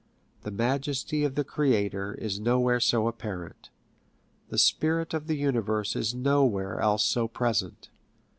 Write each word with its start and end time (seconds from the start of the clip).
The 0.41 0.49
majesty 0.49 1.23
of 1.23 1.35
the 1.35 1.43
Creator 1.43 2.15
is 2.15 2.39
nowhere 2.39 2.79
so 2.79 3.07
apparent; 3.07 3.69
the 4.49 4.57
Spirit 4.57 5.13
of 5.13 5.27
the 5.27 5.37
Universe 5.37 5.95
is 5.95 6.15
nowhere 6.15 6.79
else 6.79 7.03
so 7.05 7.27
present. 7.27 7.91